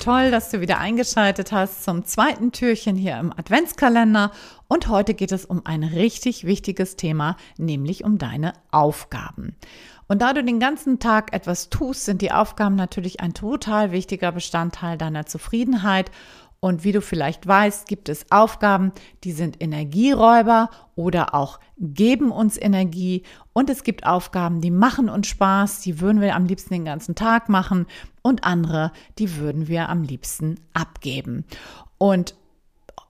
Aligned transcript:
Toll, 0.00 0.30
dass 0.30 0.48
du 0.48 0.62
wieder 0.62 0.78
eingeschaltet 0.78 1.52
hast 1.52 1.84
zum 1.84 2.06
zweiten 2.06 2.52
Türchen 2.52 2.96
hier 2.96 3.18
im 3.18 3.34
Adventskalender. 3.36 4.32
Und 4.66 4.88
heute 4.88 5.12
geht 5.12 5.30
es 5.30 5.44
um 5.44 5.66
ein 5.66 5.84
richtig 5.84 6.46
wichtiges 6.46 6.96
Thema, 6.96 7.36
nämlich 7.58 8.02
um 8.02 8.16
deine 8.16 8.54
Aufgaben. 8.70 9.54
Und 10.08 10.22
da 10.22 10.32
du 10.32 10.42
den 10.42 10.58
ganzen 10.58 11.00
Tag 11.00 11.34
etwas 11.34 11.68
tust, 11.68 12.06
sind 12.06 12.22
die 12.22 12.32
Aufgaben 12.32 12.76
natürlich 12.76 13.20
ein 13.20 13.34
total 13.34 13.92
wichtiger 13.92 14.32
Bestandteil 14.32 14.96
deiner 14.96 15.26
Zufriedenheit. 15.26 16.10
Und 16.60 16.84
wie 16.84 16.92
du 16.92 17.00
vielleicht 17.00 17.46
weißt, 17.46 17.88
gibt 17.88 18.10
es 18.10 18.30
Aufgaben, 18.30 18.92
die 19.24 19.32
sind 19.32 19.62
Energieräuber 19.62 20.68
oder 20.94 21.34
auch 21.34 21.58
geben 21.78 22.30
uns 22.30 22.60
Energie. 22.60 23.22
Und 23.54 23.70
es 23.70 23.82
gibt 23.82 24.04
Aufgaben, 24.04 24.60
die 24.60 24.70
machen 24.70 25.08
uns 25.08 25.26
Spaß, 25.28 25.80
die 25.80 26.00
würden 26.00 26.20
wir 26.20 26.36
am 26.36 26.44
liebsten 26.44 26.74
den 26.74 26.84
ganzen 26.84 27.14
Tag 27.14 27.48
machen 27.48 27.86
und 28.20 28.44
andere, 28.44 28.92
die 29.18 29.36
würden 29.36 29.68
wir 29.68 29.88
am 29.88 30.02
liebsten 30.02 30.60
abgeben. 30.74 31.46
Und 31.96 32.34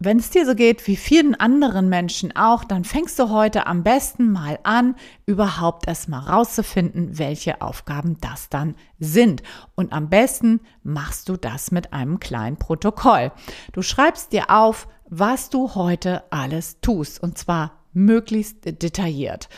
wenn 0.03 0.19
es 0.19 0.31
dir 0.31 0.47
so 0.47 0.55
geht 0.55 0.87
wie 0.87 0.97
vielen 0.97 1.35
anderen 1.35 1.91
Menschen 1.91 2.35
auch, 2.35 2.65
dann 2.65 2.85
fängst 2.85 3.19
du 3.19 3.29
heute 3.29 3.67
am 3.67 3.83
besten 3.83 4.33
mal 4.33 4.59
an, 4.63 4.97
überhaupt 5.27 5.87
erstmal 5.87 6.23
rauszufinden, 6.23 7.19
welche 7.19 7.61
Aufgaben 7.61 8.17
das 8.23 8.49
dann 8.49 8.77
sind. 8.99 9.43
Und 9.75 9.93
am 9.93 10.09
besten 10.09 10.61
machst 10.83 11.29
du 11.29 11.37
das 11.37 11.71
mit 11.71 11.93
einem 11.93 12.19
kleinen 12.19 12.57
Protokoll. 12.57 13.31
Du 13.73 13.83
schreibst 13.83 14.33
dir 14.33 14.49
auf, 14.49 14.89
was 15.11 15.51
du 15.51 15.75
heute 15.75 16.25
alles 16.31 16.81
tust 16.81 17.23
und 17.23 17.37
zwar 17.37 17.73
möglichst 17.93 18.65
detailliert. 18.65 19.51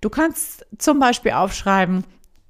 Du 0.00 0.08
kannst 0.08 0.64
zum 0.78 0.98
Beispiel 0.98 1.32
aufschreiben, 1.32 2.04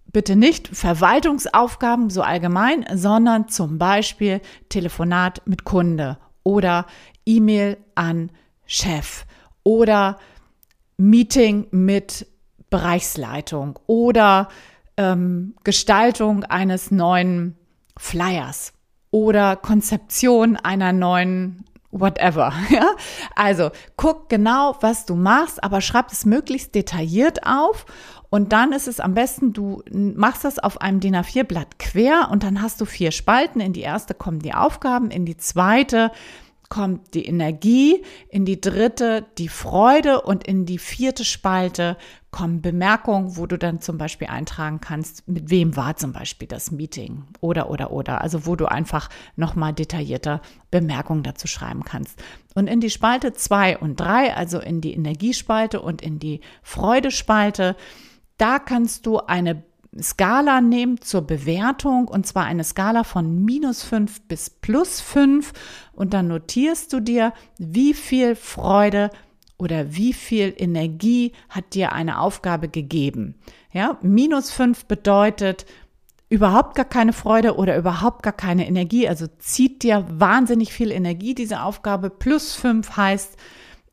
bitte 0.06 0.36
nicht 0.36 0.68
Verwaltungsaufgaben 0.68 2.10
so 2.10 2.22
allgemein, 2.22 2.86
sondern 2.94 3.48
zum 3.48 3.78
Beispiel 3.78 4.40
Telefonat 4.68 5.42
mit 5.46 5.64
Kunde 5.64 6.16
oder 6.42 6.86
E-Mail 7.26 7.76
an 7.94 8.30
Chef 8.66 9.24
oder 9.62 10.18
Meeting 10.96 11.66
mit 11.70 12.26
Bereichsleitung 12.70 13.78
oder 13.86 14.48
ähm, 14.96 15.54
Gestaltung 15.64 16.44
eines 16.44 16.90
neuen 16.90 17.56
Flyers 17.96 18.72
oder 19.10 19.56
Konzeption 19.56 20.56
einer 20.56 20.92
neuen 20.92 21.64
whatever. 21.90 22.52
Ja? 22.70 22.90
Also 23.34 23.70
guck 23.96 24.28
genau, 24.28 24.76
was 24.80 25.06
du 25.06 25.14
machst, 25.16 25.62
aber 25.62 25.80
schreib 25.80 26.12
es 26.12 26.24
möglichst 26.24 26.74
detailliert 26.74 27.46
auf 27.46 27.86
und 28.30 28.52
dann 28.52 28.72
ist 28.72 28.86
es 28.86 29.00
am 29.00 29.14
besten, 29.14 29.52
du 29.52 29.82
machst 29.92 30.44
das 30.44 30.60
auf 30.60 30.80
einem 30.80 31.00
DIN 31.00 31.16
A4-Blatt 31.16 31.80
quer 31.80 32.28
und 32.30 32.44
dann 32.44 32.62
hast 32.62 32.80
du 32.80 32.84
vier 32.84 33.10
Spalten. 33.10 33.60
In 33.60 33.72
die 33.72 33.80
erste 33.80 34.14
kommen 34.14 34.38
die 34.38 34.54
Aufgaben, 34.54 35.10
in 35.10 35.26
die 35.26 35.36
zweite 35.36 36.12
kommt 36.70 37.14
die 37.14 37.26
Energie, 37.26 38.02
in 38.30 38.46
die 38.46 38.60
dritte 38.60 39.26
die 39.36 39.48
Freude 39.48 40.22
und 40.22 40.46
in 40.46 40.64
die 40.64 40.78
vierte 40.78 41.24
Spalte 41.24 41.98
kommen 42.30 42.62
Bemerkungen, 42.62 43.36
wo 43.36 43.46
du 43.46 43.58
dann 43.58 43.80
zum 43.80 43.98
Beispiel 43.98 44.28
eintragen 44.28 44.80
kannst, 44.80 45.28
mit 45.28 45.50
wem 45.50 45.76
war 45.76 45.96
zum 45.96 46.12
Beispiel 46.12 46.46
das 46.46 46.70
Meeting 46.70 47.24
oder, 47.40 47.70
oder, 47.70 47.90
oder. 47.90 48.20
Also 48.20 48.46
wo 48.46 48.54
du 48.54 48.66
einfach 48.66 49.10
nochmal 49.34 49.72
detaillierter 49.72 50.40
Bemerkungen 50.70 51.24
dazu 51.24 51.48
schreiben 51.48 51.82
kannst. 51.84 52.22
Und 52.54 52.68
in 52.68 52.80
die 52.80 52.90
Spalte 52.90 53.32
zwei 53.32 53.76
und 53.76 53.98
drei, 53.98 54.34
also 54.34 54.60
in 54.60 54.80
die 54.80 54.94
Energiespalte 54.94 55.80
und 55.82 56.00
in 56.00 56.20
die 56.20 56.40
Freudespalte, 56.62 57.74
da 58.38 58.60
kannst 58.60 59.06
du 59.06 59.18
eine 59.18 59.64
Skala 59.98 60.60
nehmen 60.60 61.00
zur 61.00 61.22
Bewertung 61.22 62.06
und 62.08 62.26
zwar 62.26 62.44
eine 62.44 62.64
Skala 62.64 63.02
von 63.04 63.44
minus 63.44 63.82
fünf 63.82 64.20
bis 64.22 64.48
plus 64.48 65.00
fünf 65.00 65.52
und 65.92 66.14
dann 66.14 66.28
notierst 66.28 66.92
du 66.92 67.00
dir, 67.00 67.32
wie 67.58 67.94
viel 67.94 68.36
Freude 68.36 69.10
oder 69.58 69.94
wie 69.94 70.12
viel 70.12 70.54
Energie 70.56 71.32
hat 71.48 71.74
dir 71.74 71.92
eine 71.92 72.20
Aufgabe 72.20 72.68
gegeben. 72.68 73.34
Ja, 73.72 73.98
minus 74.00 74.50
fünf 74.50 74.86
bedeutet 74.86 75.66
überhaupt 76.28 76.76
gar 76.76 76.84
keine 76.84 77.12
Freude 77.12 77.56
oder 77.56 77.76
überhaupt 77.76 78.22
gar 78.22 78.32
keine 78.32 78.66
Energie, 78.68 79.08
also 79.08 79.26
zieht 79.38 79.82
dir 79.82 80.06
wahnsinnig 80.08 80.72
viel 80.72 80.92
Energie 80.92 81.34
diese 81.34 81.62
Aufgabe. 81.62 82.08
Plus 82.08 82.54
fünf 82.54 82.96
heißt, 82.96 83.36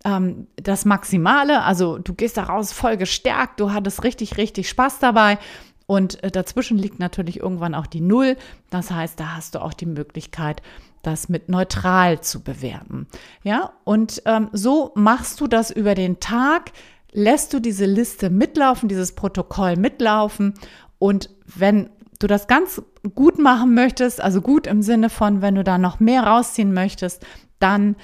ähm, 0.06 0.47
das 0.56 0.86
Maximale. 0.86 1.63
Also 1.63 1.97
du 1.97 2.13
gehst 2.13 2.38
daraus 2.38 2.72
voll 2.72 2.97
gestärkt, 2.97 3.59
du 3.59 3.74
hattest 3.74 4.03
richtig, 4.03 4.38
richtig 4.38 4.69
Spaß 4.69 5.00
dabei. 5.00 5.40
Und 5.88 6.22
äh, 6.24 6.30
dazwischen 6.30 6.78
liegt 6.78 7.00
natürlich 7.00 7.40
irgendwann 7.40 7.74
auch 7.74 7.88
die 7.88 8.02
Null. 8.02 8.36
Das 8.70 8.92
heißt, 8.92 9.20
da 9.20 9.36
hast 9.36 9.56
du 9.56 9.62
auch 9.62 9.74
die 9.74 9.86
Möglichkeit, 9.86 10.62
das 11.02 11.30
mit 11.30 11.50
neutral 11.50 12.22
zu 12.22 12.44
bewerten. 12.44 13.08
Ja, 13.44 13.72
und 13.86 14.22
ähm, 14.25 14.50
so 14.52 14.92
machst 14.96 15.40
du 15.40 15.48
das 15.48 15.72
über 15.72 15.96
den 15.96 16.20
Tag, 16.20 16.72
lässt 17.14 17.53
du 17.53 17.62
diese 17.62 17.86
Liste 17.86 18.30
mitlaufen, 18.30 18.90
dieses 18.90 19.14
Protokoll 19.14 19.78
mitlaufen. 19.78 20.53
Und 21.00 21.30
wenn 21.46 21.90
du 22.19 22.28
das 22.28 22.48
ganz 22.48 22.81
gut 23.16 23.40
machen 23.40 23.74
möchtest, 23.74 24.19
also 24.19 24.42
gut 24.42 24.68
im 24.68 24.81
Sinne 24.81 25.09
von, 25.09 25.42
wenn 25.42 25.56
du 25.56 25.64
da 25.64 25.78
noch 25.78 26.02
mehr 26.02 26.24
rausziehen 26.24 26.74
möchtest, 26.74 27.25
dann 27.59 27.96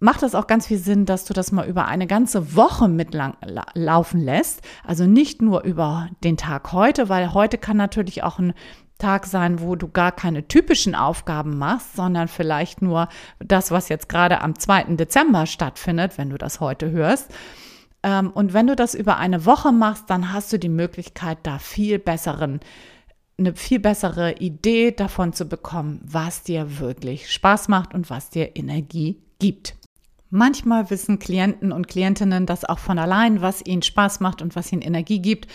macht 0.00 0.22
das 0.22 0.34
auch 0.34 0.46
ganz 0.46 0.66
viel 0.66 0.78
Sinn, 0.78 1.06
dass 1.06 1.24
du 1.24 1.34
das 1.34 1.52
mal 1.52 1.68
über 1.68 1.86
eine 1.86 2.06
ganze 2.06 2.56
Woche 2.56 2.88
mitlaufen 2.88 4.20
lässt. 4.20 4.62
Also 4.84 5.06
nicht 5.06 5.42
nur 5.42 5.62
über 5.62 6.08
den 6.24 6.36
Tag 6.36 6.72
heute, 6.72 7.08
weil 7.08 7.32
heute 7.34 7.58
kann 7.58 7.76
natürlich 7.76 8.22
auch 8.22 8.38
ein 8.38 8.54
Tag 8.98 9.26
sein, 9.26 9.60
wo 9.60 9.76
du 9.76 9.88
gar 9.88 10.12
keine 10.12 10.48
typischen 10.48 10.94
Aufgaben 10.94 11.58
machst, 11.58 11.96
sondern 11.96 12.28
vielleicht 12.28 12.82
nur 12.82 13.08
das, 13.38 13.70
was 13.70 13.88
jetzt 13.88 14.08
gerade 14.08 14.40
am 14.42 14.58
2. 14.58 14.96
Dezember 14.96 15.46
stattfindet, 15.46 16.18
wenn 16.18 16.30
du 16.30 16.38
das 16.38 16.60
heute 16.60 16.90
hörst. 16.90 17.30
Ähm, 18.02 18.30
und 18.30 18.52
wenn 18.52 18.66
du 18.66 18.76
das 18.76 18.94
über 18.94 19.16
eine 19.16 19.46
Woche 19.46 19.72
machst, 19.72 20.04
dann 20.08 20.32
hast 20.32 20.52
du 20.52 20.58
die 20.58 20.68
Möglichkeit, 20.68 21.38
da 21.42 21.58
viel 21.58 21.98
besseren 21.98 22.60
eine 23.38 23.54
viel 23.54 23.80
bessere 23.80 24.34
Idee 24.34 24.92
davon 24.92 25.32
zu 25.32 25.46
bekommen, 25.46 26.02
was 26.04 26.42
dir 26.42 26.78
wirklich 26.78 27.32
Spaß 27.32 27.68
macht 27.68 27.94
und 27.94 28.10
was 28.10 28.28
dir 28.28 28.54
Energie 28.54 29.16
gibt. 29.38 29.79
Manchmal 30.30 30.90
wissen 30.90 31.18
Klienten 31.18 31.72
und 31.72 31.88
Klientinnen 31.88 32.46
das 32.46 32.64
auch 32.64 32.78
von 32.78 32.98
allein, 32.98 33.42
was 33.42 33.64
ihnen 33.66 33.82
Spaß 33.82 34.20
macht 34.20 34.42
und 34.42 34.54
was 34.54 34.72
ihnen 34.72 34.82
Energie 34.82 35.20
gibt. 35.20 35.48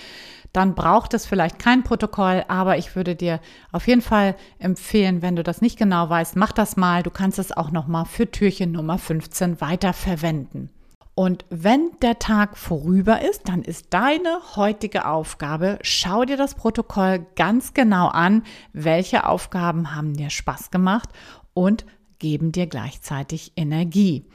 Dann 0.51 0.75
braucht 0.75 1.13
es 1.13 1.25
vielleicht 1.25 1.59
kein 1.59 1.83
Protokoll, 1.83 2.43
aber 2.49 2.77
ich 2.77 2.95
würde 2.95 3.15
dir 3.15 3.39
auf 3.71 3.87
jeden 3.87 4.01
Fall 4.01 4.35
empfehlen, 4.59 5.21
wenn 5.21 5.35
du 5.35 5.43
das 5.43 5.61
nicht 5.61 5.77
genau 5.77 6.09
weißt, 6.09 6.35
mach 6.35 6.51
das 6.51 6.75
mal. 6.77 7.03
Du 7.03 7.09
kannst 7.09 7.39
es 7.39 7.51
auch 7.51 7.71
noch 7.71 7.87
mal 7.87 8.05
für 8.05 8.29
Türchen 8.29 8.71
Nummer 8.73 8.97
15 8.97 9.59
weiter 9.61 9.93
verwenden. 9.93 10.69
Und 11.13 11.45
wenn 11.49 11.91
der 12.01 12.19
Tag 12.19 12.57
vorüber 12.57 13.21
ist, 13.21 13.47
dann 13.47 13.61
ist 13.61 13.87
deine 13.91 14.39
heutige 14.57 15.07
Aufgabe, 15.07 15.79
schau 15.81 16.25
dir 16.25 16.35
das 16.35 16.55
Protokoll 16.55 17.25
ganz 17.37 17.73
genau 17.73 18.07
an, 18.07 18.43
welche 18.73 19.25
Aufgaben 19.25 19.95
haben 19.95 20.13
dir 20.13 20.29
Spaß 20.29 20.71
gemacht 20.71 21.09
und 21.53 21.85
geben 22.19 22.51
dir 22.51 22.67
gleichzeitig 22.67 23.53
Energie. 23.55 24.25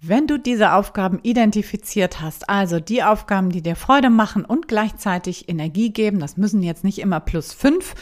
Wenn 0.00 0.26
du 0.26 0.38
diese 0.38 0.74
Aufgaben 0.74 1.20
identifiziert 1.22 2.20
hast, 2.20 2.50
also 2.50 2.80
die 2.80 3.02
Aufgaben, 3.02 3.50
die 3.50 3.62
dir 3.62 3.76
Freude 3.76 4.10
machen 4.10 4.44
und 4.44 4.68
gleichzeitig 4.68 5.48
Energie 5.48 5.90
geben, 5.90 6.18
das 6.20 6.36
müssen 6.36 6.62
jetzt 6.62 6.84
nicht 6.84 6.98
immer 6.98 7.18
plus 7.18 7.54
fünf 7.54 7.94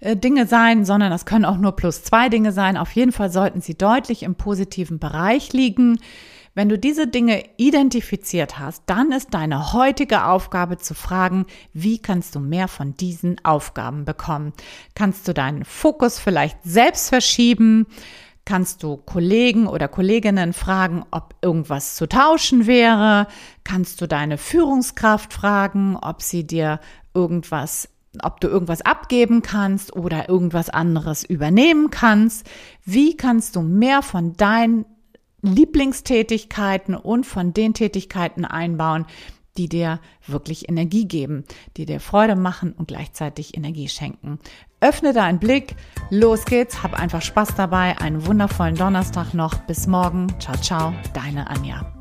äh, 0.00 0.16
Dinge 0.16 0.46
sein, 0.46 0.84
sondern 0.84 1.10
das 1.10 1.26
können 1.26 1.44
auch 1.44 1.58
nur 1.58 1.76
plus 1.76 2.02
zwei 2.02 2.28
Dinge 2.28 2.50
sein. 2.50 2.76
Auf 2.76 2.92
jeden 2.92 3.12
Fall 3.12 3.30
sollten 3.30 3.60
sie 3.60 3.78
deutlich 3.78 4.24
im 4.24 4.34
positiven 4.34 4.98
Bereich 4.98 5.52
liegen. 5.52 6.00
Wenn 6.54 6.68
du 6.68 6.76
diese 6.76 7.06
Dinge 7.06 7.44
identifiziert 7.56 8.58
hast, 8.58 8.82
dann 8.86 9.12
ist 9.12 9.32
deine 9.32 9.72
heutige 9.72 10.24
Aufgabe 10.24 10.76
zu 10.76 10.94
fragen, 10.94 11.46
wie 11.72 12.00
kannst 12.00 12.34
du 12.34 12.40
mehr 12.40 12.66
von 12.66 12.96
diesen 12.96 13.36
Aufgaben 13.44 14.04
bekommen? 14.04 14.52
Kannst 14.96 15.28
du 15.28 15.34
deinen 15.34 15.64
Fokus 15.64 16.18
vielleicht 16.18 16.58
selbst 16.64 17.10
verschieben? 17.10 17.86
Kannst 18.48 18.82
du 18.82 18.96
Kollegen 18.96 19.66
oder 19.66 19.88
Kolleginnen 19.88 20.54
fragen, 20.54 21.04
ob 21.10 21.34
irgendwas 21.42 21.96
zu 21.96 22.08
tauschen 22.08 22.66
wäre? 22.66 23.26
Kannst 23.62 24.00
du 24.00 24.08
deine 24.08 24.38
Führungskraft 24.38 25.34
fragen, 25.34 25.98
ob 26.00 26.22
sie 26.22 26.46
dir 26.46 26.80
irgendwas 27.12 27.90
ob 28.22 28.40
du 28.40 28.48
irgendwas 28.48 28.80
abgeben 28.80 29.42
kannst 29.42 29.94
oder 29.94 30.30
irgendwas 30.30 30.70
anderes 30.70 31.24
übernehmen 31.24 31.90
kannst. 31.90 32.48
Wie 32.86 33.18
kannst 33.18 33.54
du 33.54 33.60
mehr 33.60 34.00
von 34.00 34.32
deinen 34.32 34.86
Lieblingstätigkeiten 35.42 36.96
und 36.96 37.26
von 37.26 37.52
den 37.52 37.74
Tätigkeiten 37.74 38.46
einbauen, 38.46 39.04
die 39.58 39.68
dir 39.68 40.00
wirklich 40.26 40.68
Energie 40.68 41.06
geben, 41.06 41.44
die 41.76 41.84
dir 41.84 42.00
Freude 42.00 42.36
machen 42.36 42.72
und 42.72 42.88
gleichzeitig 42.88 43.56
Energie 43.56 43.88
schenken. 43.88 44.38
Öffne 44.80 45.12
deinen 45.12 45.40
Blick, 45.40 45.74
los 46.10 46.44
geht's, 46.44 46.82
hab 46.82 46.94
einfach 46.94 47.22
Spaß 47.22 47.56
dabei, 47.56 47.98
einen 48.00 48.24
wundervollen 48.26 48.76
Donnerstag 48.76 49.34
noch, 49.34 49.54
bis 49.66 49.86
morgen, 49.88 50.28
ciao, 50.38 50.56
ciao, 50.56 50.94
deine 51.12 51.50
Anja. 51.50 51.97